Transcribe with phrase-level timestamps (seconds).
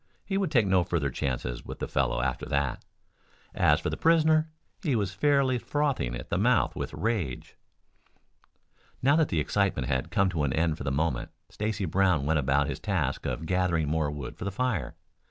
[0.25, 2.83] He would take no further chances with the fellow after that.
[3.53, 4.49] As for the prisoner,
[4.81, 7.55] he was fairly frothing at the mouth with rage.
[9.03, 12.39] Now that the excitement had come to an end for the moment Stacy Brown went
[12.39, 14.95] about his task of gathering more wood for the fire.